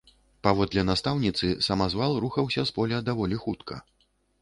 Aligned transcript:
Паводле 0.45 0.81
настаўніцы, 0.91 1.51
самазвал 1.67 2.19
рухаўся 2.25 2.61
з 2.73 2.79
поля 2.81 3.05
даволі 3.11 3.43
хутка. 3.47 3.83